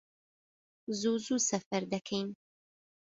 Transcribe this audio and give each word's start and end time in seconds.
زوو 0.99 1.15
زوو 1.25 1.37
سەفەر 1.49 1.83
دەکەین 1.93 2.27